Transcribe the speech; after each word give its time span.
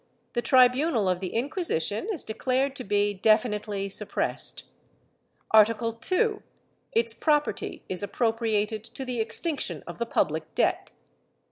The 0.33 0.41
tribunal 0.41 1.07
of 1.07 1.19
the 1.19 1.27
Inquisition 1.27 2.09
is 2.11 2.23
declared 2.23 2.75
to 2.77 2.83
be 2.83 3.13
defi 3.13 3.49
nitely 3.49 3.91
suppressed. 3.91 4.63
Art. 5.51 5.69
II. 6.11 6.39
Its 6.91 7.13
property 7.13 7.83
is 7.87 8.01
appropriated 8.01 8.83
to 8.83 9.05
the 9.05 9.19
extinction 9.19 9.83
of 9.85 9.99
the 9.99 10.07
public 10.07 10.55
debt. 10.55 10.89